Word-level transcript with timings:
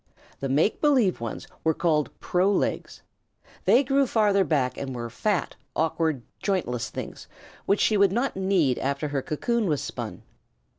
The 0.39 0.49
make 0.49 0.81
believe 0.81 1.21
ones 1.21 1.45
were 1.63 1.75
called 1.75 2.09
pro 2.19 2.51
legs. 2.51 3.03
They 3.65 3.83
grew 3.83 4.07
farther 4.07 4.43
back 4.43 4.75
and 4.75 4.95
were 4.95 5.11
fat, 5.11 5.55
awkward, 5.75 6.23
jointless 6.41 6.89
things 6.89 7.27
which 7.67 7.81
she 7.81 7.97
would 7.97 8.11
not 8.11 8.35
need 8.35 8.79
after 8.79 9.09
her 9.09 9.21
cocoon 9.21 9.67
was 9.67 9.83
spun. 9.83 10.23